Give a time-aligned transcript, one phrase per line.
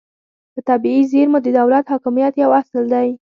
[0.53, 3.09] په طبیعي زیرمو د دولت حاکمیت یو اصل دی